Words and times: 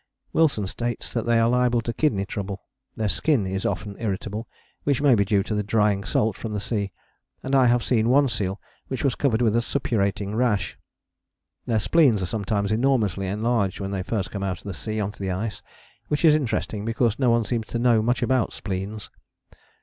Wilson 0.33 0.65
states 0.65 1.13
that 1.13 1.27
they 1.27 1.39
are 1.39 1.47
liable 1.47 1.81
to 1.81 1.93
kidney 1.93 2.25
trouble: 2.25 2.63
their 2.95 3.07
skin 3.07 3.45
is 3.45 3.67
often 3.67 3.95
irritable, 3.99 4.47
which 4.83 4.99
may 4.99 5.13
be 5.13 5.23
due 5.23 5.43
to 5.43 5.53
the 5.53 5.61
drying 5.61 6.03
salt 6.03 6.35
from 6.35 6.53
the 6.53 6.59
sea; 6.59 6.91
and 7.43 7.53
I 7.53 7.67
have 7.67 7.83
seen 7.83 8.09
one 8.09 8.27
seal 8.27 8.59
which 8.87 9.03
was 9.03 9.13
covered 9.13 9.43
with 9.43 9.55
a 9.55 9.61
suppurating 9.61 10.33
rash. 10.33 10.75
Their 11.67 11.77
spleens 11.77 12.23
are 12.23 12.25
sometimes 12.25 12.71
enormously 12.71 13.27
enlarged 13.27 13.79
when 13.79 13.91
they 13.91 14.01
first 14.01 14.31
come 14.31 14.41
out 14.41 14.57
of 14.57 14.63
the 14.63 14.73
sea 14.73 14.99
on 14.99 15.11
to 15.11 15.19
the 15.19 15.29
ice, 15.29 15.61
which 16.07 16.25
is 16.25 16.33
interesting 16.33 16.83
because 16.83 17.19
no 17.19 17.29
one 17.29 17.45
seems 17.45 17.67
to 17.67 17.77
know 17.77 18.01
much 18.01 18.23
about 18.23 18.53
spleens. 18.53 19.11